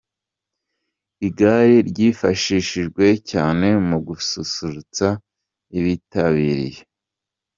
Igare 1.27 1.77
ryifashishijwe 1.89 3.05
cyane 3.31 3.67
mu 3.87 3.97
gususurutsa 4.07 5.07
abitabiriye. 5.77 6.81